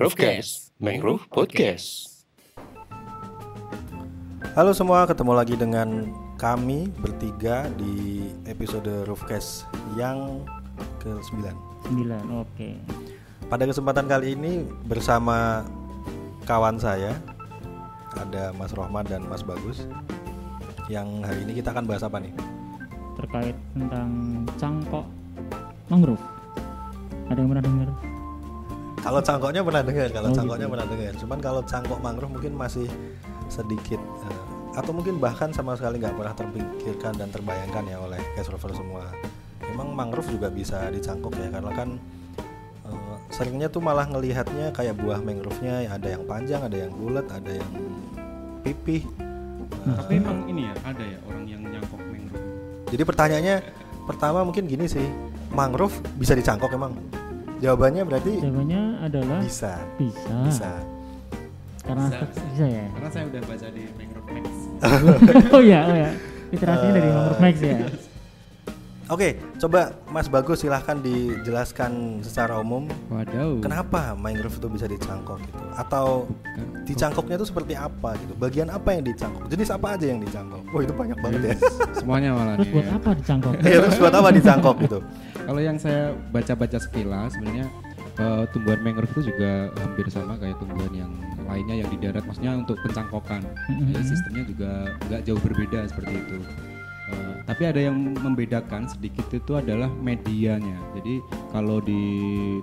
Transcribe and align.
Roofcast, 0.00 0.72
Mangrove 0.80 1.28
Podcast. 1.28 2.24
Halo 4.56 4.72
semua, 4.72 5.04
ketemu 5.04 5.36
lagi 5.36 5.60
dengan 5.60 6.08
kami 6.40 6.88
bertiga 7.04 7.68
di 7.76 8.24
episode 8.48 8.88
Roofcast 9.04 9.68
yang 10.00 10.48
ke-9 11.04 11.52
9 11.92 12.16
oke. 12.32 12.70
Pada 13.52 13.68
kesempatan 13.68 14.08
kali 14.08 14.32
ini 14.32 14.64
bersama 14.88 15.68
kawan 16.48 16.80
saya 16.80 17.12
Ada 18.16 18.56
Mas 18.56 18.72
Rohman 18.72 19.04
dan 19.04 19.28
Mas 19.28 19.44
Bagus. 19.44 19.84
Yang 20.88 21.28
hari 21.28 21.44
ini 21.44 21.60
kita 21.60 21.76
akan 21.76 21.84
bahas 21.84 22.00
apa 22.00 22.16
nih? 22.24 22.32
terkait 23.20 23.56
tentang 23.76 24.08
cangkok 24.56 25.04
mangrove. 25.92 26.24
Ada 27.28 27.44
yang 27.44 27.52
pernah 27.52 27.64
dengar 27.68 27.88
Kalau 29.00 29.20
cangkoknya 29.24 29.64
pernah 29.64 29.80
dengar, 29.80 30.08
kalau 30.12 30.28
Oh, 30.28 30.36
cangkoknya 30.36 30.66
gitu. 30.68 30.74
pernah 30.76 30.86
dengar 30.92 31.12
Cuman 31.16 31.38
kalau 31.40 31.60
cangkok 31.64 31.98
mangrove 32.04 32.32
mungkin 32.36 32.52
masih 32.52 32.86
sedikit 33.48 33.96
eh, 33.98 34.44
Atau 34.76 34.92
mungkin 34.92 35.16
bahkan 35.16 35.50
sama 35.50 35.72
sekali 35.74 35.98
nggak 35.98 36.14
pernah 36.20 36.34
terpikirkan 36.36 37.16
dan 37.16 37.28
terbayangkan 37.32 37.84
ya 37.88 37.96
oleh 37.98 38.20
case 38.36 38.52
rover 38.52 38.76
semua 38.76 39.08
Emang 39.64 39.96
mangrove 39.96 40.28
juga 40.28 40.52
bisa 40.52 40.92
dicangkok 40.92 41.32
ya 41.40 41.48
Karena 41.48 41.72
kan 41.72 41.88
eh, 42.86 43.16
seringnya 43.32 43.72
tuh 43.72 43.80
malah 43.80 44.04
ngelihatnya 44.04 44.70
kayak 44.76 45.00
buah 45.00 45.24
mangrove-nya 45.24 45.88
ada 45.88 46.08
yang 46.12 46.28
panjang, 46.28 46.60
ada 46.60 46.76
yang 46.76 46.92
bulat, 46.92 47.24
ada 47.32 47.52
yang 47.56 47.72
pipih 48.60 49.08
Tapi 49.80 50.20
emang 50.20 50.44
ini 50.44 50.68
ya 50.68 50.74
ada 50.84 51.00
ya 51.00 51.16
orang 51.24 51.44
yang 51.48 51.62
nyangkok 51.64 52.00
mangrove. 52.04 52.44
Jadi 52.92 53.02
pertanyaannya 53.06 53.56
pertama 54.04 54.44
mungkin 54.44 54.68
gini 54.68 54.84
sih 54.84 55.06
Mangrove 55.50 55.98
bisa 56.14 56.36
dicangkok 56.36 56.70
emang? 56.70 56.94
Jawabannya 57.60 58.02
berarti 58.04 58.32
jawabannya 58.40 58.82
adalah 59.04 59.38
bisa. 59.44 59.72
bisa, 59.96 60.32
Bisa. 60.48 60.72
Karena 61.80 62.04
Bisa, 62.08 62.18
bisa, 62.24 62.42
bisa. 62.52 62.64
ya? 62.66 62.86
Karena 62.92 63.08
saya 63.10 63.24
udah 63.28 63.40
baca 63.44 63.66
di 63.68 63.82
Mangrove 63.96 64.30
Max. 64.32 64.46
oh 65.56 65.62
ya 65.62 65.80
oh 65.84 65.96
ya 65.96 66.10
literasinya 66.50 66.92
dari 66.96 67.04
Eh, 67.04 67.12
mangrove 67.12 67.40
max 67.40 67.54
ya 67.60 67.78
Oke, 69.10 69.34
coba 69.58 69.90
Mas 70.14 70.30
Bagus 70.30 70.62
silahkan 70.62 70.94
dijelaskan 71.02 72.22
secara 72.22 72.62
umum 72.62 72.86
Waduh. 73.10 73.58
kenapa 73.58 74.14
mangrove 74.14 74.54
itu 74.54 74.70
bisa 74.70 74.86
dicangkok 74.86 75.42
gitu, 75.42 75.58
atau 75.74 76.30
dicangkoknya 76.86 77.34
itu 77.34 77.46
seperti 77.50 77.74
apa 77.74 78.14
gitu, 78.22 78.38
bagian 78.38 78.70
apa 78.70 78.94
yang 78.94 79.02
dicangkok, 79.02 79.50
jenis 79.50 79.74
apa 79.74 79.98
aja 79.98 80.06
yang 80.14 80.22
dicangkok? 80.22 80.62
Oh 80.70 80.78
itu 80.78 80.94
banyak 80.94 81.18
banget 81.18 81.42
ya. 81.42 81.54
Semuanya 81.98 82.38
malah 82.38 82.54
terus 82.54 82.70
nih. 82.70 82.74
buat 82.78 82.86
ya. 82.86 82.94
apa 83.02 83.10
dicangkok 83.18 83.52
ya 83.58 83.78
terus 83.82 83.98
buat 83.98 84.14
apa 84.14 84.28
dicangkok 84.30 84.76
gitu? 84.86 84.98
Kalau 85.42 85.60
yang 85.60 85.76
saya 85.82 86.14
baca-baca 86.30 86.78
sekilas 86.78 87.34
sebenarnya 87.34 87.66
eh, 88.14 88.42
tumbuhan 88.54 88.78
mangrove 88.78 89.10
itu 89.18 89.34
juga 89.34 89.74
hampir 89.74 90.06
sama 90.06 90.38
kayak 90.38 90.54
tumbuhan 90.62 90.92
yang 90.94 91.12
lainnya 91.50 91.82
yang 91.82 91.90
di 91.90 91.98
darat 91.98 92.22
maksudnya 92.22 92.54
untuk 92.54 92.78
pencangkokan. 92.86 93.42
Mhm. 93.74 93.90
Jadi 93.90 94.04
sistemnya 94.06 94.44
juga 94.46 94.70
nggak 95.10 95.20
jauh 95.26 95.40
berbeda 95.42 95.78
seperti 95.90 96.14
itu. 96.14 96.38
Eh, 97.10 97.34
tapi 97.46 97.62
ada 97.66 97.80
yang 97.82 97.96
membedakan 97.98 98.86
sedikit 98.86 99.26
itu 99.34 99.52
adalah 99.58 99.90
medianya. 99.90 100.78
Jadi 100.94 101.18
kalau 101.50 101.82
di 101.82 102.02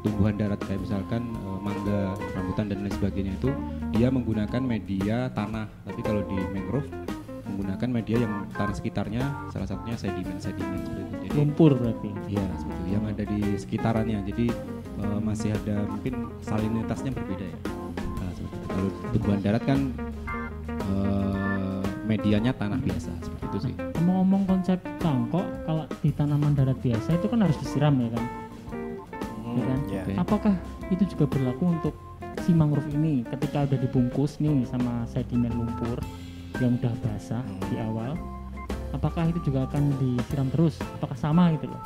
tumbuhan 0.01 0.39
darat 0.39 0.59
kayak 0.63 0.81
misalkan 0.83 1.27
eh, 1.35 1.59
mangga, 1.59 2.15
rambutan 2.35 2.71
dan 2.71 2.87
lain 2.87 2.93
sebagainya 2.95 3.33
itu 3.35 3.49
dia 3.91 4.07
menggunakan 4.07 4.61
media 4.63 5.27
tanah. 5.35 5.67
Tapi 5.83 5.99
kalau 6.03 6.23
di 6.25 6.37
mangrove 6.55 6.87
menggunakan 7.47 7.89
media 7.89 8.17
yang 8.21 8.33
tanah 8.53 8.75
sekitarnya 8.75 9.23
salah 9.49 9.65
satunya 9.65 9.97
sedimen 9.97 10.37
sedimen 10.37 10.77
seperti 10.83 11.01
itu. 11.01 11.15
Jadi 11.17 11.27
lumpur 11.35 11.71
berarti 11.73 12.11
Iya 12.27 12.45
seperti 12.59 12.79
itu 12.83 12.91
yang 12.93 13.05
ada 13.07 13.23
di 13.23 13.39
sekitarannya. 13.57 14.19
Jadi 14.29 14.45
eh, 15.03 15.19
masih 15.19 15.49
ada 15.51 15.83
mungkin 15.89 16.13
salinitasnya 16.45 17.11
berbeda 17.11 17.45
ya. 17.45 17.59
Nah. 18.23 18.31
Kalau 18.71 18.89
tumbuhan 19.11 19.39
darat 19.41 19.63
kan 19.65 19.79
eh, 20.69 21.83
medianya 22.07 22.55
tanah 22.55 22.79
biasa 22.79 23.11
seperti 23.19 23.36
itu 23.57 23.67
sih. 23.67 23.75
ngomong 23.99 24.43
konsep 24.43 24.77
cangkok 24.97 25.45
kalau 25.63 25.83
di 25.97 26.09
tanaman 26.11 26.53
darat 26.53 26.77
biasa 26.77 27.09
itu 27.13 27.25
kan 27.25 27.39
harus 27.41 27.57
disiram 27.57 27.93
ya 27.95 28.09
kan 28.09 28.23
ya 29.49 29.63
kan 29.63 29.79
ya. 29.87 30.01
Oke. 30.01 30.13
apakah 30.15 30.53
itu 30.87 31.03
juga 31.07 31.25
berlaku 31.27 31.63
untuk 31.67 31.93
si 32.41 32.51
mangrove 32.51 32.87
ini 32.91 33.25
ketika 33.27 33.63
udah 33.63 33.79
dibungkus 33.79 34.37
nih 34.37 34.63
sama 34.63 35.03
sedimen 35.05 35.51
lumpur 35.51 35.97
yang 36.57 36.75
udah 36.75 36.93
basah 37.01 37.41
Hmm. 37.41 37.61
di 37.67 37.75
awal 37.77 38.13
apakah 38.89 39.25
itu 39.25 39.39
juga 39.43 39.65
akan 39.65 39.83
disiram 39.97 40.47
terus 40.47 40.77
apakah 40.95 41.15
sama 41.15 41.51
gitu 41.53 41.67
loh 41.67 41.81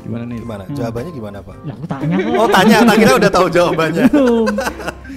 Gimana 0.00 0.24
nih? 0.24 0.40
Gimana? 0.40 0.62
Hmm. 0.64 0.72
Jawabannya 0.72 1.12
gimana 1.12 1.38
Pak? 1.40 1.56
lah 1.60 1.74
aku 1.74 1.86
tanya 1.86 2.14
kok 2.16 2.32
Oh 2.34 2.48
tanya, 2.48 2.76
tak 2.82 2.96
kira 2.96 3.12
udah 3.14 3.30
tahu 3.30 3.46
jawabannya. 3.48 4.04
belum 4.08 4.46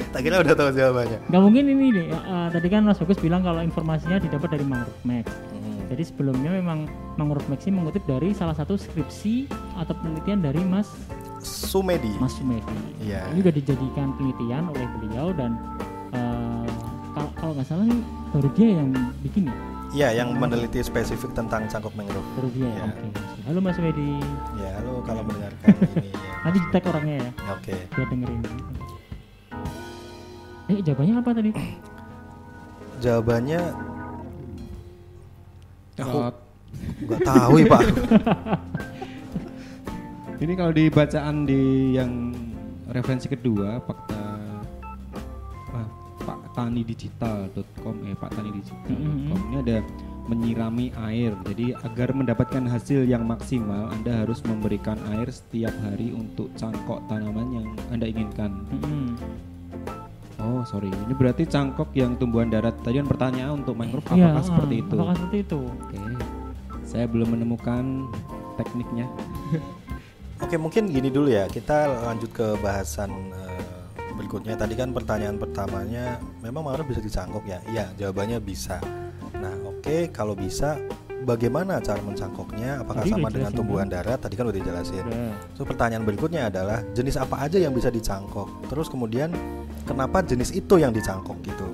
Tak 0.09 0.22
kira 0.22 0.40
udah 0.40 0.54
tahu 0.54 0.70
jawabannya. 0.72 1.20
nggak 1.26 1.42
mungkin 1.42 1.64
ini 1.68 1.86
deh 1.92 2.08
eh, 2.08 2.48
tadi 2.50 2.68
kan 2.68 2.81
Mas 2.81 2.98
Bagus 2.98 3.18
bilang 3.18 3.42
kalau 3.42 3.59
informasinya 3.59 4.18
didapat 4.18 4.50
dari 4.52 4.64
mangrove 4.64 5.02
max 5.04 5.26
Hmm. 5.54 5.80
jadi 5.90 6.04
sebelumnya 6.06 6.52
memang 6.54 6.86
mangrove 7.16 7.46
max 7.46 7.64
ini 7.64 7.76
mengutip 7.76 8.04
dari 8.04 8.31
salah 8.31 8.52
satu 8.52 8.76
skripsi 8.76 9.48
atau 9.76 9.94
penelitian 9.96 10.40
dari 10.40 10.62
Mas 10.62 10.90
Sumedi. 11.40 12.12
Mas 12.18 12.34
Sumedi 12.34 12.64
Iya. 13.00 13.28
ini 13.30 13.40
juga 13.40 13.52
dijadikan 13.52 14.12
penelitian 14.14 14.64
oleh 14.66 14.86
beliau 14.94 15.28
dan 15.31 15.52
eh, 16.12 16.68
kalau 17.36 17.54
nggak 17.54 17.66
salah 17.66 17.84
nih 17.84 18.00
baru 18.30 18.50
dia 18.52 18.70
yang 18.75 18.90
bikin 19.22 19.44
ya 19.46 19.56
Iya, 19.94 20.10
yang 20.18 20.34
meneliti 20.34 20.81
spesifik 20.81 21.31
tentang 21.31 21.68
cangkok 21.68 21.94
mangrove. 21.94 22.25
baru 22.34 22.50
dia 22.50 22.66
ya 22.68 22.81
oke 22.88 23.08
halo 23.44 23.60
Mas 23.60 23.75
Sumedi 23.75 24.18
Ya, 24.56 24.70
halo 24.75 25.00
kalau 25.02 25.22
mendengarkan 25.22 25.70
ini 25.70 26.10
ya. 26.10 26.16
nanti 26.42 26.58
di 26.58 26.70
tag 26.70 26.84
orangnya 26.84 27.16
ya 27.20 27.30
Oke. 27.52 27.75
biar 27.90 28.08
dengerin 28.08 28.42
eh 30.73 30.81
jawabannya 30.81 31.16
apa 31.22 31.29
tadi 31.38 31.51
Jawabannya 33.03 33.61
aku 36.00 36.17
nggak 37.06 37.22
tahu 37.22 37.53
ya 37.61 37.66
Pak. 37.69 37.81
ini 40.44 40.53
kalau 40.57 40.73
di 40.73 40.89
bacaan 40.89 41.45
di 41.45 41.94
yang 41.94 42.33
referensi 42.89 43.29
kedua 43.29 43.78
fakta 43.83 44.23
ah, 45.75 45.88
paktanidigital.com 46.25 47.95
eh 48.09 48.16
paktanidigital.com 48.17 49.39
ini 49.51 49.57
ada 49.62 49.78
menyirami 50.31 50.95
air. 51.12 51.35
Jadi 51.44 51.75
agar 51.83 52.16
mendapatkan 52.16 52.63
hasil 52.63 53.03
yang 53.03 53.28
maksimal, 53.28 53.91
Anda 53.91 54.23
harus 54.23 54.39
memberikan 54.47 54.95
air 55.12 55.28
setiap 55.28 55.75
hari 55.83 56.16
untuk 56.16 56.47
cangkok 56.56 57.03
tanaman 57.12 57.47
yang 57.51 57.67
Anda 57.91 58.07
inginkan. 58.07 58.51
Mm-mm. 58.72 59.19
Oh, 60.44 60.62
sorry. 60.68 60.92
Ini 60.92 61.14
berarti 61.16 61.48
cangkok 61.48 61.96
yang 61.96 62.20
tumbuhan 62.20 62.52
darat. 62.52 62.76
Tadi 62.84 63.00
kan 63.00 63.08
pertanyaan 63.08 63.64
untuk 63.64 63.80
mangrove 63.80 64.04
Iya, 64.12 64.36
apakah 64.36 64.44
ah, 64.44 64.46
seperti 64.46 64.76
itu? 64.84 64.96
apakah 65.00 65.16
seperti 65.16 65.38
itu 65.40 65.59
Oke. 65.64 65.98
Saya 66.84 67.06
belum 67.08 67.28
menemukan 67.40 67.84
tekniknya. 68.59 69.08
Oke, 70.44 70.59
mungkin 70.59 70.92
gini 70.92 71.08
dulu 71.08 71.31
ya. 71.31 71.48
Kita 71.48 71.88
lanjut 72.12 72.36
ke 72.36 72.59
bahasan 72.59 73.09
eh, 73.31 73.64
berikutnya. 74.20 74.59
Tadi 74.59 74.76
kan 74.76 74.92
pertanyaan 74.92 75.40
pertamanya, 75.40 76.20
memang 76.44 76.68
mangrove 76.68 76.92
bisa 76.92 77.00
dicangkok 77.00 77.48
ya? 77.48 77.64
Iya, 77.72 77.96
jawabannya 77.96 78.44
bisa. 78.44 78.84
Nah, 79.40 79.56
oke, 79.64 80.12
kalau 80.12 80.36
bisa, 80.36 80.80
bagaimana 81.24 81.80
cara 81.80 82.00
mencangkoknya? 82.04 82.84
Apakah 82.84 83.08
Tadi 83.08 83.12
sama 83.16 83.31
dengan 83.31 83.52
jelasin, 83.52 83.58
tumbuhan 83.58 83.88
darat? 83.88 84.20
Tadi 84.20 84.36
kan 84.36 84.46
udah 84.52 84.58
dijelasin. 84.60 85.06
So 85.56 85.64
pertanyaan 85.64 86.04
berikutnya 86.04 86.52
adalah 86.52 86.84
jenis 86.92 87.16
apa 87.18 87.48
aja 87.48 87.58
yang 87.58 87.72
bisa 87.72 87.88
dicangkok? 87.90 88.52
Terus 88.68 88.92
kemudian 88.92 89.31
kenapa 89.83 90.23
jenis 90.23 90.55
itu 90.55 90.79
yang 90.79 90.91
dicangkok 90.95 91.38
gitu? 91.44 91.67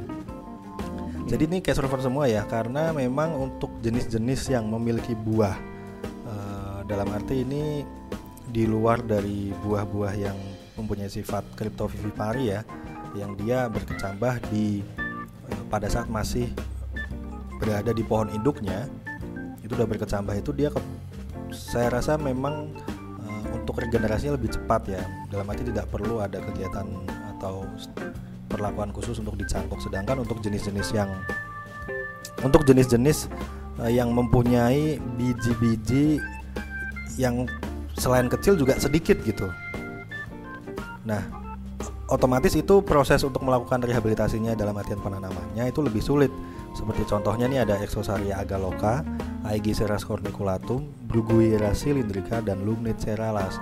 Jadi 1.29 1.45
ini 1.45 1.57
case 1.61 1.77
rover 1.77 2.01
semua 2.01 2.25
ya 2.25 2.41
karena 2.49 2.89
memang 2.89 3.37
untuk 3.37 3.69
jenis-jenis 3.85 4.49
yang 4.49 4.65
memiliki 4.65 5.13
buah 5.13 5.53
eh, 6.25 6.79
dalam 6.89 7.05
arti 7.13 7.45
ini 7.45 7.85
di 8.49 8.65
luar 8.65 9.05
dari 9.05 9.53
buah-buah 9.61 10.13
yang 10.17 10.33
mempunyai 10.73 11.05
sifat 11.05 11.45
cryptovivipari 11.53 12.49
ya 12.49 12.65
yang 13.13 13.37
dia 13.37 13.69
berkecambah 13.69 14.41
di 14.49 14.81
eh, 15.45 15.63
pada 15.69 15.85
saat 15.85 16.09
masih 16.09 16.49
berada 17.61 17.93
di 17.93 18.01
pohon 18.01 18.33
induknya 18.33 18.89
itu 19.61 19.77
udah 19.77 19.85
berkecambah 19.85 20.33
itu 20.33 20.49
dia 20.49 20.73
ke- 20.73 20.81
saya 21.53 21.93
rasa 21.93 22.17
memang 22.17 22.73
eh, 23.21 23.43
untuk 23.53 23.77
regenerasinya 23.77 24.33
lebih 24.33 24.49
cepat 24.57 24.81
ya 24.89 25.05
dalam 25.29 25.45
arti 25.45 25.61
tidak 25.61 25.85
perlu 25.93 26.25
ada 26.25 26.41
kegiatan 26.41 26.89
atau 27.39 27.63
perlakuan 28.51 28.91
khusus 28.91 29.23
untuk 29.23 29.39
dicangkok. 29.39 29.79
Sedangkan 29.79 30.27
untuk 30.27 30.43
jenis-jenis 30.43 30.91
yang 30.91 31.07
untuk 32.43 32.67
jenis-jenis 32.67 33.31
eh, 33.87 33.91
yang 33.95 34.11
mempunyai 34.11 34.99
biji-biji 35.15 36.19
yang 37.15 37.47
selain 37.95 38.27
kecil 38.27 38.59
juga 38.59 38.75
sedikit 38.75 39.15
gitu. 39.23 39.47
Nah 41.07 41.23
otomatis 42.11 42.51
itu 42.59 42.83
proses 42.83 43.23
untuk 43.23 43.39
melakukan 43.47 43.79
rehabilitasinya 43.79 44.57
dalam 44.59 44.75
artian 44.75 44.99
penanamannya 44.99 45.71
itu 45.71 45.79
lebih 45.79 46.03
sulit. 46.03 46.31
Seperti 46.75 47.07
contohnya 47.07 47.49
nih 47.49 47.65
ada 47.65 47.75
Exosaria 47.81 48.37
agaloka, 48.39 49.01
Aegiseras 49.47 50.05
corniculatum, 50.05 50.85
Bruguiera 51.09 51.73
cylindrica 51.73 52.43
dan 52.45 52.61
Lumnicera 52.61 53.33
las 53.33 53.57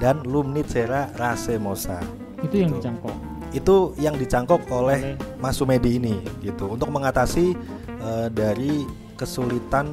dan 0.00 0.24
Lumnicera 0.24 1.12
racemosa. 1.16 2.00
Itu 2.42 2.54
yang 2.56 2.70
Gitu. 2.72 2.80
dicangkok. 2.82 3.14
Itu 3.54 3.76
yang 3.96 4.14
dicangkok 4.20 4.60
oleh 4.68 5.16
Oleh 5.16 5.16
Mas 5.40 5.56
Sumedi 5.56 5.96
ini 5.96 6.20
gitu 6.44 6.68
untuk 6.76 6.92
mengatasi 6.92 7.56
eh, 7.88 8.28
dari 8.28 8.84
kesulitan 9.16 9.88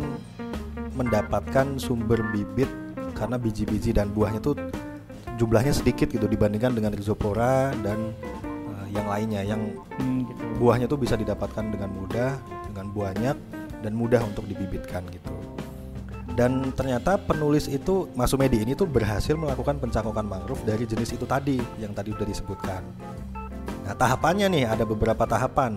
mendapatkan 0.94 1.80
sumber 1.80 2.22
bibit 2.36 2.68
karena 3.16 3.40
biji-biji 3.40 3.96
dan 3.96 4.12
buahnya 4.12 4.44
tuh 4.44 4.58
jumlahnya 5.40 5.74
sedikit 5.74 6.12
gitu 6.12 6.28
dibandingkan 6.30 6.76
dengan 6.76 6.94
rhizopora 6.94 7.72
dan 7.82 8.14
eh, 8.44 8.88
yang 8.94 9.08
lainnya 9.08 9.42
yang 9.42 9.62
hmm, 9.98 10.28
gitu. 10.28 10.42
buahnya 10.60 10.86
tuh 10.86 11.00
bisa 11.00 11.16
didapatkan 11.18 11.66
dengan 11.72 11.90
mudah 11.90 12.36
dengan 12.70 12.86
banyak 12.92 13.38
dan 13.82 13.92
mudah 13.96 14.22
untuk 14.24 14.46
dibibitkan 14.46 15.04
gitu 15.10 15.34
dan 16.34 16.74
ternyata 16.74 17.18
penulis 17.18 17.70
itu 17.70 18.10
Mas 18.18 18.34
Sumedi 18.34 18.62
ini 18.66 18.74
tuh 18.74 18.90
berhasil 18.90 19.34
melakukan 19.38 19.78
pencangkokan 19.78 20.26
mangrove 20.26 20.62
dari 20.66 20.84
jenis 20.84 21.14
itu 21.14 21.26
tadi 21.30 21.62
yang 21.78 21.94
tadi 21.94 22.14
udah 22.14 22.28
disebutkan 22.28 22.82
nah 23.84 23.94
tahapannya 23.94 24.48
nih 24.50 24.64
ada 24.70 24.84
beberapa 24.88 25.24
tahapan 25.28 25.76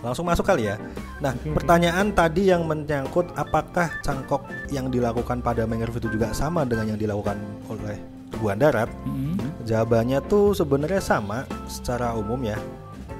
langsung 0.00 0.24
masuk 0.28 0.44
kali 0.44 0.70
ya 0.70 0.76
nah 1.20 1.36
oke. 1.36 1.56
pertanyaan 1.56 2.12
tadi 2.12 2.48
yang 2.52 2.64
menyangkut 2.64 3.32
apakah 3.36 3.92
cangkok 4.00 4.44
yang 4.72 4.88
dilakukan 4.88 5.44
pada 5.44 5.68
mangrove 5.68 6.00
itu 6.00 6.08
juga 6.12 6.32
sama 6.32 6.64
dengan 6.64 6.96
yang 6.96 6.98
dilakukan 7.00 7.36
oleh 7.68 8.00
tumbuhan 8.30 8.56
darat 8.56 8.88
Hmm. 9.04 9.30
Jawabannya 9.68 10.24
tuh 10.24 10.56
sebenarnya 10.56 11.04
sama 11.04 11.44
secara 11.68 12.16
umum 12.16 12.40
ya, 12.40 12.56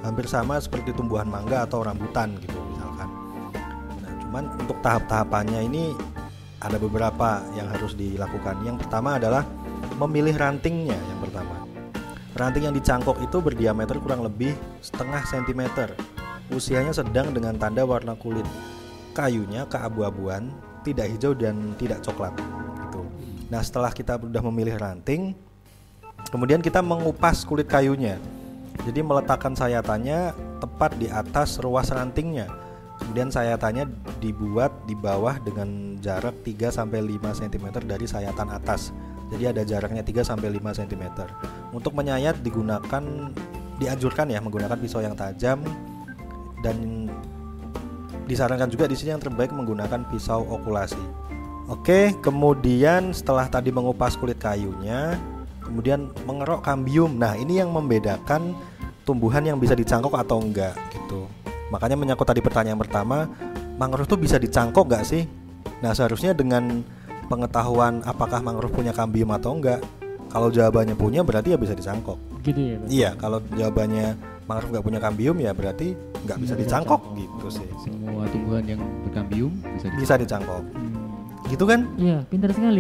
hampir 0.00 0.24
sama 0.24 0.56
seperti 0.56 0.96
tumbuhan 0.96 1.28
mangga 1.28 1.68
atau 1.68 1.84
rambutan 1.84 2.32
gitu 2.40 2.56
misalkan. 2.72 3.08
Nah, 4.00 4.12
cuman 4.24 4.44
untuk 4.56 4.76
tahap-tahapannya 4.80 5.60
ini 5.68 5.92
ada 6.60 6.76
beberapa 6.76 7.40
yang 7.56 7.72
harus 7.72 7.96
dilakukan. 7.96 8.60
Yang 8.62 8.84
pertama 8.84 9.16
adalah 9.16 9.48
memilih 9.96 10.36
rantingnya 10.36 10.96
yang 10.96 11.20
pertama. 11.24 11.64
Ranting 12.36 12.68
yang 12.70 12.76
dicangkok 12.76 13.16
itu 13.24 13.40
berdiameter 13.40 13.96
kurang 13.98 14.22
lebih 14.22 14.52
setengah 14.84 15.24
sentimeter. 15.26 15.96
Usianya 16.52 16.92
sedang 16.92 17.32
dengan 17.32 17.56
tanda 17.56 17.82
warna 17.82 18.14
kulit 18.14 18.44
kayunya 19.16 19.66
keabu-abuan, 19.66 20.50
tidak 20.86 21.10
hijau 21.10 21.34
dan 21.34 21.74
tidak 21.76 22.00
coklat. 22.04 22.34
Gitu. 22.86 23.02
Nah 23.50 23.60
setelah 23.60 23.90
kita 23.90 24.16
sudah 24.16 24.42
memilih 24.46 24.78
ranting, 24.78 25.34
kemudian 26.30 26.62
kita 26.62 26.80
mengupas 26.80 27.42
kulit 27.42 27.66
kayunya. 27.66 28.16
Jadi 28.80 29.04
meletakkan 29.04 29.52
sayatannya 29.52 30.32
tepat 30.62 30.96
di 30.96 31.10
atas 31.10 31.60
ruas 31.60 31.92
rantingnya. 31.92 32.48
Kemudian 33.10 33.26
sayatannya 33.26 33.90
dibuat 34.22 34.86
di 34.86 34.94
bawah 34.94 35.34
dengan 35.42 35.98
jarak 35.98 36.46
3 36.46 36.70
sampai 36.70 37.02
5 37.02 37.42
cm 37.42 37.82
dari 37.82 38.06
sayatan 38.06 38.54
atas. 38.54 38.94
Jadi 39.34 39.50
ada 39.50 39.66
jaraknya 39.66 40.06
3 40.06 40.22
sampai 40.22 40.46
5 40.54 40.78
cm. 40.78 41.26
Untuk 41.74 41.90
menyayat 41.98 42.38
digunakan 42.38 43.02
dianjurkan 43.82 44.30
ya 44.30 44.38
menggunakan 44.38 44.78
pisau 44.78 45.02
yang 45.02 45.18
tajam 45.18 45.58
dan 46.62 47.10
disarankan 48.30 48.70
juga 48.70 48.86
di 48.86 48.94
sini 48.94 49.18
yang 49.18 49.22
terbaik 49.26 49.50
menggunakan 49.50 50.06
pisau 50.06 50.46
okulasi. 50.46 51.02
Oke, 51.66 52.14
kemudian 52.22 53.10
setelah 53.10 53.50
tadi 53.50 53.74
mengupas 53.74 54.14
kulit 54.14 54.38
kayunya, 54.38 55.18
kemudian 55.66 56.14
mengerok 56.30 56.62
kambium. 56.62 57.18
Nah, 57.18 57.34
ini 57.34 57.58
yang 57.58 57.74
membedakan 57.74 58.54
tumbuhan 59.02 59.42
yang 59.42 59.58
bisa 59.58 59.74
dicangkok 59.74 60.14
atau 60.14 60.38
enggak 60.38 60.78
gitu. 60.94 61.26
Makanya 61.70 61.96
menyangkut 61.96 62.26
tadi 62.26 62.42
pertanyaan 62.42 62.78
pertama, 62.78 63.30
mangrove 63.78 64.10
tuh 64.10 64.18
bisa 64.18 64.36
dicangkok 64.36 64.90
nggak 64.90 65.04
sih? 65.06 65.22
Nah, 65.80 65.94
seharusnya 65.96 66.36
dengan 66.36 66.82
pengetahuan 67.30 68.02
apakah 68.02 68.42
mangrove 68.42 68.74
punya 68.74 68.90
kambium 68.90 69.30
atau 69.30 69.54
enggak. 69.54 69.80
Kalau 70.30 70.46
jawabannya 70.50 70.94
punya 70.94 71.26
berarti 71.26 71.54
ya 71.54 71.58
bisa 71.58 71.74
dicangkok. 71.74 72.18
Gitu 72.42 72.58
ya. 72.58 72.76
Iya, 72.86 73.10
kalau 73.18 73.42
jawabannya 73.54 74.14
mangrove 74.46 74.70
nggak 74.74 74.86
punya 74.86 75.00
kambium 75.02 75.36
ya 75.38 75.54
berarti 75.54 75.94
nggak 76.26 76.38
bisa 76.42 76.54
dicangkok 76.58 77.00
dicangkok. 77.14 77.22
gitu 77.22 77.46
sih. 77.62 77.68
Semua 77.86 78.26
tumbuhan 78.30 78.64
yang 78.66 78.82
berkambium 79.06 79.52
bisa 79.78 79.86
di 79.90 79.96
Bisa 80.02 80.14
dicangkok. 80.18 80.62
Hmm. 80.74 81.46
Gitu 81.50 81.64
kan? 81.66 81.80
Iya, 81.98 82.18
pintar 82.30 82.50
sekali. 82.54 82.78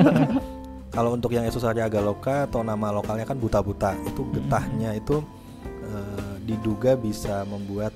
Kalau 0.94 1.10
untuk 1.10 1.34
yang 1.34 1.42
Esusaria 1.42 1.90
agaloka 1.90 2.46
atau 2.46 2.62
nama 2.62 2.94
lokalnya 2.94 3.26
kan 3.26 3.34
buta-buta, 3.34 3.98
itu 4.06 4.22
getahnya 4.30 4.94
itu 4.94 5.20
eh, 5.82 6.13
diduga 6.44 6.94
bisa 6.94 7.42
membuat 7.44 7.92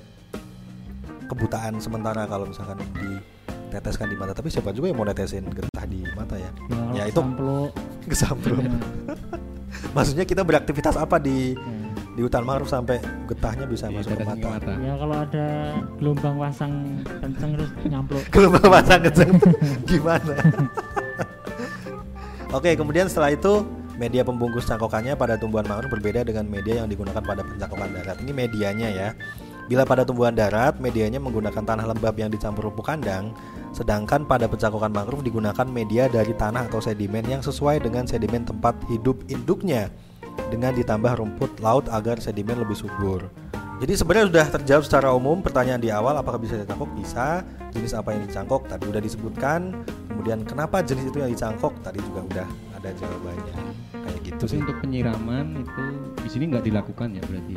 kebutaan 1.29 1.77
sementara 1.77 2.25
kalau 2.25 2.49
misalkan 2.49 2.81
diteteskan 2.97 4.09
di 4.09 4.17
mata. 4.17 4.33
Tapi 4.33 4.49
siapa 4.49 4.73
juga 4.73 4.89
yang 4.89 4.97
mau 4.97 5.05
netesin 5.05 5.45
getah 5.45 5.85
di 5.85 6.01
mata 6.17 6.35
ya? 6.35 6.49
Ya, 6.91 7.03
itu- 7.05 7.21
samplo. 7.21 7.69
Kesamprot. 8.09 8.57
Nah, 8.57 8.81
Maksudnya 9.95 10.25
kita 10.25 10.41
beraktivitas 10.41 10.97
apa 10.97 11.17
di 11.17 11.53
ya. 11.53 11.77
di 12.17 12.21
hutan 12.25 12.41
mangrove 12.41 12.67
sampai 12.67 12.97
getahnya 13.29 13.63
bisa 13.63 13.87
masuk 13.87 14.11
ke 14.11 14.25
ditetesin 14.25 14.47
mata? 14.49 14.73
Ya 14.81 14.93
kalau 14.97 15.15
ada 15.15 15.47
gelombang 16.01 16.35
pasang 16.35 16.73
kenceng 17.21 17.49
terus 17.55 17.69
nyampluk. 17.85 18.23
Gelombang 18.33 18.67
pasang 18.67 18.99
kenceng 19.05 19.31
gimana? 19.85 20.33
Oke, 22.57 22.73
kemudian 22.73 23.05
setelah 23.05 23.29
itu 23.29 23.61
media 23.99 24.23
pembungkus 24.23 24.63
cangkokannya 24.63 25.19
pada 25.19 25.35
tumbuhan 25.35 25.67
mangrove 25.67 25.99
berbeda 25.99 26.23
dengan 26.23 26.47
media 26.47 26.79
yang 26.79 26.87
digunakan 26.87 27.19
pada 27.19 27.43
pencangkokan 27.43 27.91
darat. 27.91 28.17
Ini 28.23 28.31
medianya 28.31 28.87
ya. 28.87 29.09
Bila 29.67 29.85
pada 29.85 30.01
tumbuhan 30.01 30.33
darat, 30.33 30.81
medianya 30.81 31.21
menggunakan 31.21 31.61
tanah 31.61 31.85
lembab 31.93 32.17
yang 32.17 32.33
dicampur 32.33 32.73
pupuk 32.73 32.89
kandang, 32.89 33.35
sedangkan 33.69 34.25
pada 34.25 34.49
pencangkokan 34.49 34.89
mangrove 34.89 35.21
digunakan 35.21 35.67
media 35.69 36.09
dari 36.09 36.33
tanah 36.33 36.71
atau 36.71 36.81
sedimen 36.81 37.21
yang 37.27 37.45
sesuai 37.45 37.85
dengan 37.85 38.09
sedimen 38.09 38.49
tempat 38.49 38.73
hidup 38.89 39.21
induknya 39.29 39.93
dengan 40.49 40.73
ditambah 40.73 41.21
rumput 41.21 41.61
laut 41.61 41.85
agar 41.93 42.17
sedimen 42.17 42.57
lebih 42.57 42.73
subur. 42.73 43.29
Jadi 43.79 43.93
sebenarnya 43.95 44.27
sudah 44.27 44.45
terjawab 44.59 44.83
secara 44.83 45.07
umum 45.13 45.39
pertanyaan 45.39 45.79
di 45.79 45.93
awal 45.93 46.17
apakah 46.17 46.41
bisa 46.41 46.57
dicangkok? 46.57 46.89
Bisa. 46.97 47.45
Jenis 47.69 47.93
apa 47.93 48.11
yang 48.11 48.25
dicangkok 48.25 48.65
tadi 48.65 48.89
udah 48.89 48.99
disebutkan. 48.99 49.85
Kemudian 50.09 50.43
kenapa 50.43 50.81
jenis 50.81 51.13
itu 51.13 51.21
yang 51.21 51.31
dicangkok 51.31 51.77
tadi 51.79 52.01
juga 52.03 52.25
udah 52.25 52.47
ada 52.79 52.89
jawabannya. 52.95 53.55
Kayak 53.91 54.19
gitu 54.23 54.35
Terus 54.37 54.51
sih. 54.51 54.59
untuk 54.59 54.75
penyiraman 54.79 55.45
itu 55.57 55.83
di 56.17 56.29
sini 56.29 56.43
nggak 56.47 56.63
dilakukan 56.63 57.07
ya 57.11 57.21
berarti. 57.21 57.55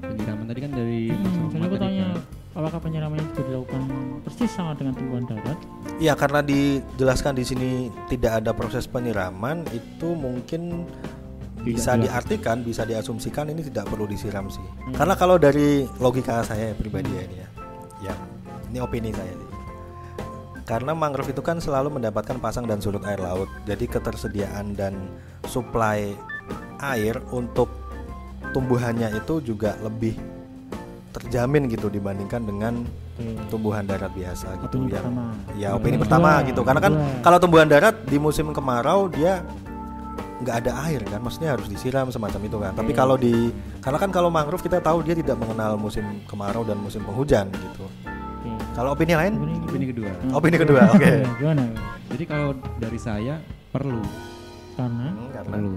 Penyiraman 0.00 0.44
tadi 0.46 0.60
kan 0.60 0.70
dari 0.72 1.00
Hmm, 1.08 1.48
jadi 1.48 1.64
aku 1.64 1.76
tanya 1.76 2.04
kan. 2.08 2.22
apakah 2.52 2.78
penyiramannya 2.80 3.24
juga 3.28 3.42
dilakukan 3.44 3.82
persis 4.22 4.50
sama 4.50 4.72
dengan 4.74 4.92
tumbuhan 4.92 5.24
darat? 5.24 5.58
Iya 5.96 6.14
karena 6.14 6.40
dijelaskan 6.40 7.32
di 7.32 7.44
sini 7.44 7.68
tidak 8.06 8.32
ada 8.40 8.50
proses 8.50 8.84
penyiraman 8.84 9.66
itu 9.70 10.08
mungkin 10.10 10.82
Tidak 10.82 11.66
bisa 11.66 11.92
jelas. 11.92 12.02
diartikan, 12.08 12.56
bisa 12.60 12.82
diasumsikan 12.82 13.46
ini 13.46 13.60
tidak 13.62 13.84
perlu 13.86 14.04
disiram 14.04 14.48
sih. 14.48 14.64
Karena 14.90 15.12
kalau 15.12 15.36
dari 15.36 15.84
logika 15.96 16.40
saya 16.40 16.72
pribadi 16.72 17.10
ya 17.10 17.22
ini 17.22 17.36
ya, 17.36 17.48
ya 18.02 18.14
ini 18.66 18.78
opini 18.78 19.10
saya 19.10 19.28
sih. 19.30 19.49
Karena 20.62 20.92
mangrove 20.92 21.30
itu 21.30 21.40
kan 21.40 21.58
selalu 21.58 21.98
mendapatkan 21.98 22.38
pasang 22.38 22.64
dan 22.64 22.78
surut 22.78 23.02
air 23.02 23.18
laut, 23.18 23.50
jadi 23.64 23.84
ketersediaan 23.84 24.72
dan 24.72 24.94
suplai 25.44 26.14
air 26.78 27.18
untuk 27.30 27.68
tumbuhannya 28.50 29.14
itu 29.14 29.38
juga 29.44 29.76
lebih 29.80 30.14
terjamin 31.10 31.66
gitu 31.66 31.90
dibandingkan 31.90 32.42
dengan 32.42 32.74
Oke. 33.18 33.50
tumbuhan 33.50 33.82
darat 33.82 34.14
biasa 34.14 34.46
gitu 34.62 34.78
Opini 34.78 34.86
yang 34.88 35.02
pertama. 35.02 35.24
ya 35.52 35.68
Kedua. 35.68 35.76
opini 35.76 35.96
pertama 35.98 36.30
Kedua. 36.32 36.48
gitu 36.48 36.60
karena 36.62 36.80
kan 36.80 36.92
Kedua. 36.94 37.20
kalau 37.20 37.38
tumbuhan 37.42 37.68
darat 37.68 37.96
di 38.06 38.16
musim 38.16 38.46
kemarau 38.50 39.10
dia 39.10 39.42
nggak 40.40 40.56
ada 40.64 40.72
air 40.88 41.02
kan 41.04 41.20
maksudnya 41.20 41.52
harus 41.52 41.68
disiram 41.68 42.08
semacam 42.08 42.40
itu 42.40 42.56
kan 42.56 42.72
tapi 42.72 42.92
Oke. 42.94 42.96
kalau 42.96 43.18
di 43.18 43.52
karena 43.82 43.98
kan 43.98 44.08
kalau 44.08 44.30
mangrove 44.32 44.62
kita 44.62 44.80
tahu 44.80 45.02
dia 45.02 45.12
tidak 45.12 45.36
mengenal 45.36 45.76
musim 45.76 46.06
kemarau 46.24 46.62
dan 46.64 46.78
musim 46.78 47.02
penghujan 47.02 47.50
gitu. 47.52 47.84
Kalau 48.72 48.92
opini 48.92 49.12
lain 49.12 49.34
Opini- 49.36 49.58
Opini 49.62 49.86
kedua. 49.86 50.10
Hmm. 50.12 50.32
opini 50.32 50.56
kedua 50.56 50.80
oke 50.88 51.12
Gimana? 51.36 51.64
Jadi 52.08 52.24
kalau 52.24 52.48
dari 52.76 52.98
saya 52.98 53.38
perlu, 53.68 54.02
Karena 54.72 55.08
Hmm, 55.08 55.30
karena 55.30 55.50
perlu. 55.52 55.76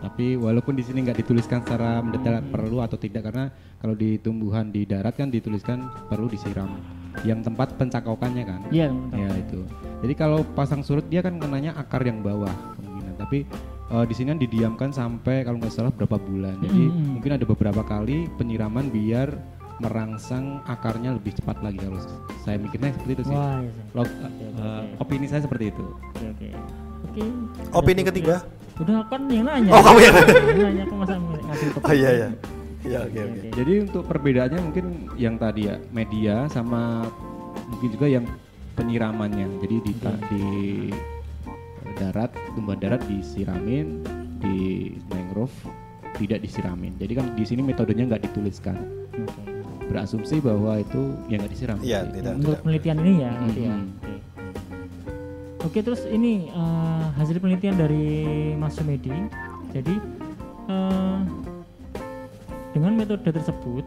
Tapi 0.00 0.32
walaupun 0.34 0.74
di 0.74 0.82
sini 0.82 1.02
nggak 1.02 1.18
dituliskan 1.18 1.60
secara 1.60 2.00
mendetail 2.00 2.36
Hmm. 2.38 2.50
perlu 2.50 2.80
atau 2.80 2.96
tidak 2.96 3.22
karena 3.22 3.48
kalau 3.76 3.92
di 3.92 4.16
tumbuhan 4.16 4.68
di 4.68 4.84
darat 4.84 5.12
kan 5.14 5.28
dituliskan 5.28 5.78
perlu 6.06 6.24
disiram. 6.26 6.68
Yang 7.20 7.46
tempat 7.46 7.76
pencangkokannya 7.76 8.44
kan. 8.44 8.60
iya. 8.70 8.88
Ya 9.10 9.28
itu. 9.34 9.60
Jadi 10.00 10.14
kalau 10.14 10.40
pasang 10.50 10.80
surut 10.80 11.04
dia 11.06 11.20
kan 11.20 11.36
kenanya 11.36 11.72
akar 11.74 12.00
yang 12.00 12.20
bawah 12.20 12.48
kemungkinan. 12.74 13.14
Tapi 13.18 13.38
eh, 13.90 14.04
di 14.06 14.14
sini 14.14 14.30
kan 14.30 14.38
didiamkan 14.38 14.90
sampai 14.90 15.42
kalau 15.42 15.56
nggak 15.58 15.70
salah 15.70 15.90
berapa 15.90 16.16
bulan. 16.16 16.56
Jadi 16.60 16.80
Mm-mm. 16.82 17.16
mungkin 17.16 17.32
ada 17.34 17.44
beberapa 17.44 17.82
kali 17.82 18.28
penyiraman 18.34 18.88
biar 18.88 19.28
merangsang 19.80 20.60
akarnya 20.68 21.16
lebih 21.16 21.32
cepat 21.34 21.56
lagi 21.64 21.80
kalau 21.80 21.98
saya 22.44 22.60
mikirnya 22.60 22.92
seperti 22.92 23.12
itu 23.16 23.24
sih. 23.26 23.36
Wah, 23.36 23.64
iya. 23.64 23.72
Log- 23.96 24.12
eh, 24.12 24.28
oke. 24.52 25.00
opini 25.00 25.26
saya 25.26 25.40
seperti 25.42 25.72
itu. 25.72 25.84
Oke, 26.14 26.26
oke. 26.28 26.48
Oke. 27.00 27.22
opini 27.72 28.04
Ada 28.04 28.08
ketiga 28.12 28.36
Udah 28.80 29.04
kan 29.12 29.20
yang 29.28 29.44
nanya. 29.44 29.70
Oh, 29.76 29.80
kamu 29.84 29.98
yang 30.00 30.14
nanya 30.56 30.82
aku 30.88 30.94
masa 30.96 31.14
ngasih 31.20 31.66
topik. 31.76 31.84
oh 31.88 31.94
iya 31.96 32.10
iya 32.12 32.28
iya 32.80 32.98
oke 33.04 33.20
oke 33.20 33.48
Jadi 33.52 33.72
untuk 33.84 34.02
perbedaannya 34.08 34.60
mungkin 34.64 34.86
yang 35.20 35.36
tadi 35.36 35.68
ya 35.68 35.76
media 35.92 36.48
sama 36.48 37.04
mungkin 37.68 37.88
juga 37.92 38.06
yang 38.08 38.24
penyiramannya. 38.76 39.60
Jadi 39.60 39.76
di, 39.84 39.92
ta- 40.00 40.22
di 40.32 40.44
darat 42.00 42.32
tumbuhan 42.56 42.80
darat 42.80 43.04
disiramin 43.04 44.00
di 44.40 44.92
mangrove 45.12 45.52
tidak 46.16 46.40
disiramin. 46.40 46.96
Jadi 46.96 47.12
kan 47.12 47.26
di 47.36 47.44
sini 47.44 47.60
metodenya 47.60 48.16
nggak 48.16 48.32
dituliskan. 48.32 48.76
Oke. 49.20 49.49
Berasumsi 49.90 50.38
bahwa 50.38 50.78
itu 50.78 51.02
ya 51.26 51.42
nggak 51.42 51.50
disiram. 51.50 51.78
Iya, 51.82 52.06
tidak. 52.06 52.32
Untuk 52.38 52.62
penelitian 52.62 52.98
ini 53.02 53.12
ya, 53.26 53.30
berarti 53.34 53.62
ya. 53.66 53.74
Mhm. 53.74 53.86
Oke. 53.90 54.14
Oke, 55.60 55.78
terus 55.84 56.02
ini 56.06 56.46
eh, 56.48 57.04
hasil 57.18 57.36
penelitian 57.42 57.74
dari 57.74 58.06
Mas 58.54 58.78
Sumedi. 58.78 59.10
Jadi 59.74 59.94
eh, 60.70 61.18
dengan 62.70 62.92
metode 62.94 63.34
tersebut 63.34 63.82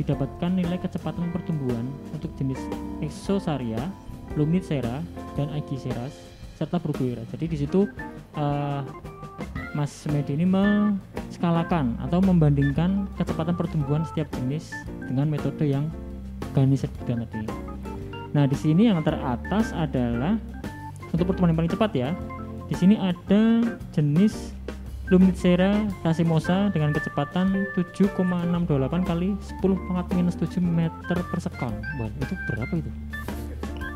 didapatkan 0.00 0.50
nilai 0.50 0.80
kecepatan 0.80 1.28
pertumbuhan 1.30 1.86
untuk 2.10 2.32
jenis 2.40 2.58
Exosaria, 3.04 3.78
Lumnicera, 4.34 5.04
dan 5.38 5.52
Aegiseras 5.54 6.16
serta 6.56 6.80
Bruguera. 6.80 7.22
Jadi 7.30 7.44
di 7.46 7.56
situ 7.60 7.84
eh, 8.34 8.80
Mas 9.74 9.90
Sumedi 9.90 10.38
ini 10.38 10.46
menskalakan 10.46 11.98
atau 11.98 12.22
membandingkan 12.22 13.10
kecepatan 13.18 13.58
pertumbuhan 13.58 14.06
setiap 14.06 14.30
jenis 14.32 14.70
dengan 15.04 15.26
metode 15.26 15.66
yang 15.66 15.90
Gani 16.54 16.78
sebutkan 16.78 17.26
tadi. 17.26 17.50
Nah, 18.30 18.46
di 18.46 18.54
sini 18.54 18.86
yang 18.86 19.02
teratas 19.02 19.74
adalah 19.74 20.38
untuk 21.10 21.26
pertumbuhan 21.26 21.50
yang 21.50 21.66
paling 21.66 21.74
cepat 21.74 21.90
ya. 21.92 22.10
Di 22.64 22.74
sini 22.78 22.94
ada 22.94 23.42
jenis 23.90 24.54
Lumnicera 25.04 25.84
racemosa 26.00 26.72
dengan 26.72 26.88
kecepatan 26.88 27.68
7,628 27.76 28.64
kali 29.04 29.36
10 29.60 29.60
pangkat 29.84 30.06
minus 30.16 30.38
7 30.40 30.64
meter 30.64 31.18
per 31.20 31.38
sekon. 31.42 31.74
Wah, 32.00 32.08
itu 32.08 32.34
berapa 32.48 32.72
itu? 32.72 32.90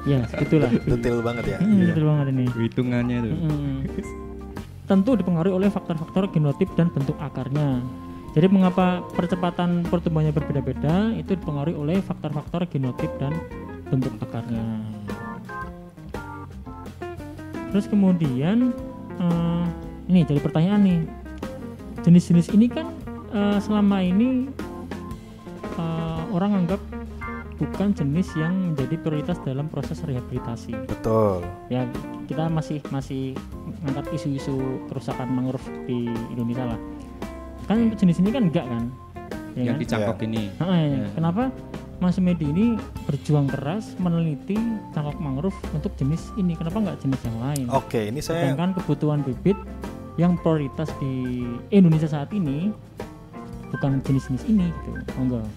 Ya, 0.04 0.20
itulah. 0.36 0.68
Detail 0.68 1.24
banget 1.24 1.56
ya. 1.56 1.58
Hmm, 1.58 1.80
Iya. 1.80 1.86
betul 1.90 2.04
banget 2.04 2.26
ini. 2.28 2.44
Hitungannya 2.50 3.16
tuh. 3.24 3.34
Mm-mm. 3.40 3.76
Tentu 4.88 5.20
dipengaruhi 5.20 5.52
oleh 5.52 5.68
faktor-faktor 5.68 6.32
genotip 6.32 6.72
dan 6.72 6.88
bentuk 6.88 7.14
akarnya. 7.20 7.84
Jadi 8.32 8.48
mengapa 8.48 9.04
percepatan 9.12 9.84
pertumbuhannya 9.84 10.32
berbeda-beda 10.32 11.12
itu 11.12 11.36
dipengaruhi 11.36 11.76
oleh 11.76 11.98
faktor-faktor 12.00 12.64
genotip 12.72 13.12
dan 13.20 13.36
bentuk 13.92 14.16
akarnya. 14.24 14.80
Terus 17.68 17.84
kemudian 17.84 18.72
eh, 19.20 19.64
ini 20.08 20.24
jadi 20.24 20.40
pertanyaan 20.40 20.80
nih. 20.80 21.00
Jenis-jenis 22.08 22.48
ini 22.56 22.72
kan 22.72 22.88
eh, 23.36 23.60
selama 23.60 24.00
ini 24.00 24.48
eh, 25.76 26.22
orang 26.32 26.64
anggap 26.64 26.80
bukan 27.58 27.90
jenis 27.90 28.30
yang 28.38 28.54
menjadi 28.72 28.94
prioritas 29.02 29.36
dalam 29.42 29.66
proses 29.66 29.98
rehabilitasi 30.06 30.78
Betul. 30.86 31.42
ya 31.68 31.82
kita 32.30 32.46
masih 32.46 32.78
masih 32.88 33.34
mengangkat 33.82 34.14
isu-isu 34.14 34.54
kerusakan 34.86 35.26
mangrove 35.28 35.66
di 35.84 36.06
Indonesia 36.30 36.70
lah 36.70 36.80
kan 37.66 37.90
untuk 37.90 37.98
jenis 37.98 38.22
ini 38.22 38.30
kan 38.30 38.42
enggak 38.48 38.66
kan 38.66 38.84
ya 39.52 39.62
Yang 39.68 39.74
kan? 39.74 39.82
dicangkok 39.82 40.18
ini. 40.22 40.42
Ah, 40.62 40.78
ya. 40.78 40.86
Ya. 41.02 41.08
kenapa 41.12 41.42
Mas 41.98 42.14
Medi 42.22 42.46
ini 42.46 42.78
berjuang 43.10 43.50
keras 43.50 43.98
meneliti 43.98 44.54
cangkok 44.94 45.18
mangrove 45.18 45.58
untuk 45.74 45.90
jenis 45.98 46.30
ini 46.38 46.54
kenapa 46.54 46.78
enggak 46.78 46.96
jenis 47.02 47.20
yang 47.26 47.38
lain 47.42 47.64
Oke, 47.74 48.06
ini 48.06 48.22
saya 48.22 48.46
sedangkan 48.46 48.78
kebutuhan 48.78 49.26
bibit 49.26 49.58
yang 50.14 50.38
prioritas 50.38 50.90
di 51.02 51.42
Indonesia 51.74 52.06
saat 52.06 52.30
ini 52.30 52.70
bukan 53.68 54.00
jenis-jenis 54.00 54.48
ini 54.48 54.66
gitu 54.72 54.90
monggo 55.20 55.44
ya, 55.44 55.48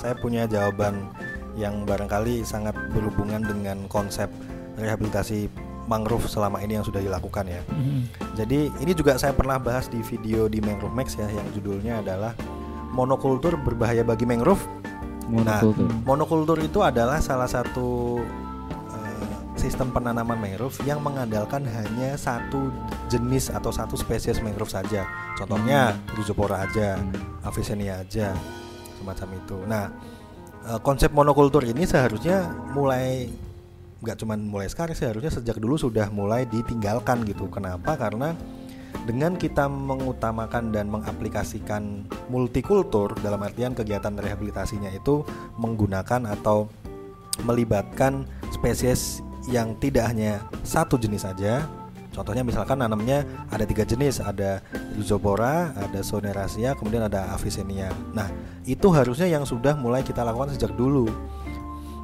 saya 0.00 0.16
punya 0.16 0.48
jawaban 0.48 1.12
yang 1.60 1.84
barangkali 1.84 2.40
sangat 2.40 2.72
berhubungan 2.96 3.44
dengan 3.44 3.84
konsep 3.92 4.32
rehabilitasi 4.80 5.52
mangrove 5.84 6.24
selama 6.24 6.64
ini 6.64 6.80
yang 6.80 6.86
sudah 6.86 7.04
dilakukan 7.04 7.44
ya. 7.44 7.60
Mhm. 7.68 8.00
Jadi 8.40 8.72
ini 8.80 8.92
juga 8.96 9.20
saya 9.20 9.36
pernah 9.36 9.60
bahas 9.60 9.92
di 9.92 10.00
video 10.00 10.48
di 10.48 10.64
Mangrove 10.64 10.96
Max 10.96 11.18
ya 11.18 11.28
yang 11.28 11.44
judulnya 11.52 12.00
adalah 12.00 12.32
monokultur 12.96 13.60
berbahaya 13.60 14.00
bagi 14.06 14.24
mangrove. 14.24 14.64
Monokultur. 15.28 15.90
Monokultur 16.06 16.58
itu 16.62 16.80
adalah 16.80 17.18
salah 17.18 17.50
satu 17.50 18.22
eh, 18.94 19.34
sistem 19.58 19.90
penanaman 19.90 20.38
mangrove 20.38 20.78
yang 20.86 21.02
mengandalkan 21.02 21.66
hanya 21.66 22.14
satu 22.14 22.70
jenis 23.10 23.50
atau 23.50 23.74
satu 23.74 23.98
spesies 23.98 24.38
mangrove 24.40 24.70
saja. 24.70 25.04
Contohnya 25.34 25.98
Rhizopora 26.14 26.70
aja, 26.70 27.02
Avicennia 27.42 28.06
aja, 28.06 28.30
semacam 29.00 29.28
itu. 29.40 29.56
Nah, 29.64 29.84
eh, 30.68 30.80
konsep 30.84 31.08
monokultur 31.10 31.64
ini 31.64 31.88
seharusnya 31.88 32.52
mulai 32.76 33.32
nggak 34.00 34.16
cuman 34.16 34.40
mulai 34.48 34.68
sekarang 34.68 34.96
seharusnya 34.96 35.28
sejak 35.28 35.60
dulu 35.60 35.76
sudah 35.76 36.08
mulai 36.12 36.44
ditinggalkan 36.48 37.24
gitu. 37.24 37.48
Kenapa? 37.48 37.96
Karena 37.96 38.32
dengan 39.04 39.36
kita 39.36 39.68
mengutamakan 39.68 40.74
dan 40.74 40.92
mengaplikasikan 40.92 42.04
multikultur 42.28 43.16
dalam 43.24 43.40
artian 43.40 43.72
kegiatan 43.72 44.16
rehabilitasinya 44.16 44.92
itu 44.92 45.24
menggunakan 45.56 46.28
atau 46.28 46.68
melibatkan 47.44 48.28
spesies 48.52 49.24
yang 49.48 49.72
tidak 49.80 50.12
hanya 50.12 50.44
satu 50.66 51.00
jenis 51.00 51.24
saja. 51.24 51.64
Contohnya 52.10 52.42
misalkan 52.42 52.82
nanamnya 52.82 53.22
ada 53.48 53.62
tiga 53.62 53.86
jenis, 53.86 54.18
ada 54.18 54.58
Rhizopora, 54.98 55.70
ada 55.78 56.02
Soneracia, 56.02 56.74
kemudian 56.74 57.06
ada 57.06 57.30
Avicennia. 57.30 57.94
Nah, 58.10 58.26
itu 58.66 58.90
harusnya 58.90 59.30
yang 59.30 59.46
sudah 59.46 59.78
mulai 59.78 60.02
kita 60.02 60.26
lakukan 60.26 60.50
sejak 60.52 60.74
dulu. 60.74 61.06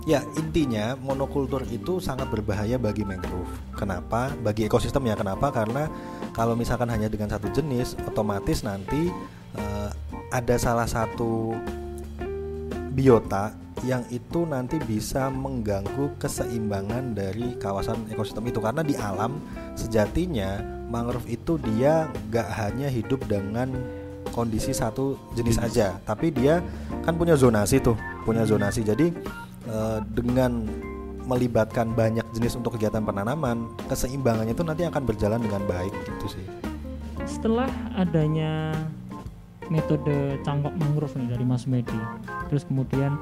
Ya 0.07 0.23
intinya 0.39 0.95
monokultur 1.03 1.67
itu 1.67 1.99
sangat 1.99 2.31
berbahaya 2.31 2.79
bagi 2.79 3.03
mangrove. 3.03 3.51
Kenapa? 3.75 4.31
Bagi 4.39 4.71
ekosistem 4.71 5.03
ya. 5.11 5.19
Kenapa? 5.19 5.51
Karena 5.51 5.91
kalau 6.31 6.55
misalkan 6.55 6.87
hanya 6.95 7.11
dengan 7.11 7.27
satu 7.27 7.51
jenis, 7.51 7.99
otomatis 8.07 8.63
nanti 8.63 9.11
eh, 9.59 9.91
ada 10.31 10.55
salah 10.63 10.87
satu 10.87 11.59
biota 12.95 13.66
yang 13.87 14.03
itu 14.11 14.43
nanti 14.43 14.83
bisa 14.83 15.31
mengganggu 15.31 16.19
keseimbangan 16.19 17.15
dari 17.15 17.55
kawasan 17.57 18.11
ekosistem 18.11 18.51
itu. 18.51 18.59
Karena 18.59 18.83
di 18.83 18.99
alam 18.99 19.39
sejatinya 19.79 20.59
mangrove 20.91 21.31
itu 21.31 21.57
dia 21.63 22.11
nggak 22.29 22.49
hanya 22.59 22.91
hidup 22.91 23.23
dengan 23.31 23.71
kondisi 24.35 24.75
satu 24.75 25.17
jenis 25.39 25.57
aja 25.63 25.97
tapi 26.03 26.35
dia 26.35 26.59
kan 27.07 27.15
punya 27.15 27.39
zonasi 27.39 27.79
tuh 27.79 27.95
punya 28.27 28.43
zonasi. 28.43 28.83
Jadi 28.83 29.15
eh, 29.71 29.99
dengan 30.11 30.67
melibatkan 31.27 31.91
banyak 31.95 32.27
jenis 32.35 32.59
untuk 32.59 32.79
kegiatan 32.79 33.03
penanaman 33.03 33.71
keseimbangannya 33.91 34.55
itu 34.55 34.63
nanti 34.63 34.83
akan 34.87 35.03
berjalan 35.07 35.43
dengan 35.43 35.63
baik 35.67 35.95
gitu 36.07 36.39
sih. 36.39 36.47
Setelah 37.27 37.67
adanya 37.99 38.71
metode 39.67 40.39
cangkok 40.47 40.75
mangrove 40.79 41.15
nih 41.19 41.29
dari 41.35 41.45
Mas 41.47 41.67
Medi 41.67 41.99
terus 42.47 42.63
kemudian 42.63 43.19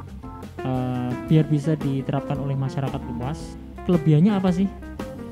eh, 0.63 1.11
biar 1.27 1.47
bisa 1.49 1.75
diterapkan 1.75 2.39
oleh 2.39 2.55
masyarakat 2.55 3.01
luas 3.17 3.59
kelebihannya 3.85 4.33
apa 4.35 4.51
sih 4.53 4.69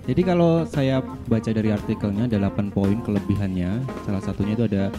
Jadi 0.02 0.26
kalau 0.26 0.66
saya 0.66 0.98
baca 1.30 1.46
dari 1.54 1.70
artikelnya 1.70 2.26
ada 2.26 2.50
8 2.50 2.74
poin 2.74 2.98
kelebihannya. 3.06 3.86
Salah 4.02 4.18
satunya 4.18 4.58
itu 4.58 4.66
ada 4.66 4.90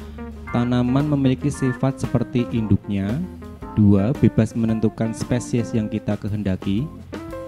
tanaman 0.56 1.12
memiliki 1.12 1.52
sifat 1.52 2.00
seperti 2.00 2.48
induknya. 2.56 3.12
Dua, 3.76 4.16
bebas 4.16 4.56
menentukan 4.56 5.12
spesies 5.12 5.76
yang 5.76 5.92
kita 5.92 6.16
kehendaki. 6.16 6.88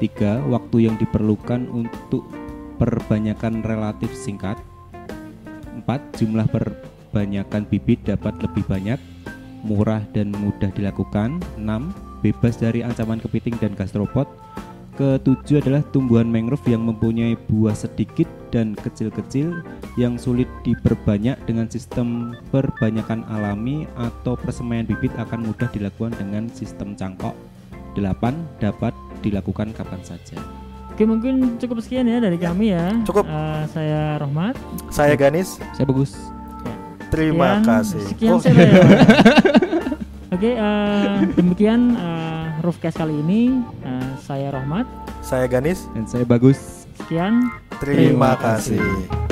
Tiga, 0.03 0.43
waktu 0.51 0.91
yang 0.91 0.99
diperlukan 0.99 1.71
untuk 1.71 2.27
perbanyakan 2.75 3.63
relatif 3.63 4.11
singkat. 4.11 4.59
Empat, 5.71 6.03
jumlah 6.19 6.51
perbanyakan 6.51 7.63
bibit 7.71 8.03
dapat 8.03 8.35
lebih 8.43 8.67
banyak, 8.67 8.99
murah 9.63 10.03
dan 10.11 10.35
mudah 10.35 10.73
dilakukan. 10.75 11.39
Enam, 11.55 11.95
bebas 12.17 12.55
dari 12.55 12.79
ancaman 12.79 13.17
kepiting 13.17 13.55
dan 13.57 13.73
gastropod. 13.73 14.27
Ketujuh 14.93 15.59
adalah 15.59 15.83
tumbuhan 15.85 16.23
mangrove 16.25 16.63
yang 16.65 16.79
mempunyai 16.81 17.35
buah 17.45 17.75
sedikit 17.75 18.23
dan 18.47 18.71
kecil-kecil 18.73 19.59
yang 19.95 20.15
sulit 20.15 20.47
diperbanyak 20.61 21.35
dengan 21.43 21.67
sistem 21.67 22.31
perbanyakan 22.47 23.27
alami 23.27 23.83
atau 23.93 24.33
persemaian 24.33 24.83
bibit 24.83 25.11
akan 25.15 25.43
mudah 25.45 25.67
dilakukan 25.69 26.15
dengan 26.15 26.47
sistem 26.49 26.95
cangkok. 26.95 27.35
Delapan 27.91 28.39
dapat 28.57 28.95
dilakukan 29.19 29.71
kapan 29.71 29.99
saja. 29.99 30.39
Oke 30.87 31.03
mungkin 31.03 31.59
cukup 31.59 31.83
sekian 31.83 32.07
ya 32.07 32.23
dari 32.23 32.39
kami 32.39 32.71
ya 32.71 32.95
Cukup. 33.03 33.27
Eh, 33.27 33.63
saya 33.67 34.15
Rohmat 34.15 34.55
saya 34.87 35.11
Ganis 35.13 35.59
Saya 35.71 35.83
bagus. 35.83 36.15
terima 37.11 37.59
Sekian- 37.59 37.67
kasih 37.67 38.03
sekian 38.07 38.31
Oh, 38.31 38.39
saya 38.39 38.63
Oke 40.31 40.51
eh, 40.51 41.17
demikian 41.37 41.93
eh, 41.93 42.45
Roofcast 42.61 42.97
kali 42.97 43.15
ini 43.15 43.61
Eh, 43.81 44.11
saya 44.17 44.49
Rohmat 44.49 44.87
saya 45.21 45.45
Ganis 45.45 45.85
Dan 45.91 46.05
saya 46.05 46.23
bagus. 46.23 46.85
sekian 46.97 47.51
terima 47.77 48.33
Terima 48.33 48.33
kasih. 48.35 48.79
kasih 48.81 49.24